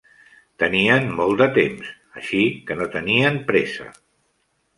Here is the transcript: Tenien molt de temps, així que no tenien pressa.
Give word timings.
Tenien 0.61 1.03
molt 1.19 1.43
de 1.43 1.47
temps, 1.57 1.91
així 2.21 2.41
que 2.71 2.79
no 2.81 2.89
tenien 2.97 3.39
pressa. 3.53 3.91